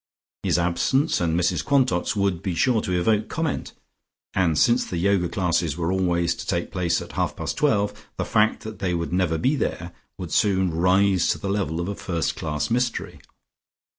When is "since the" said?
4.57-4.97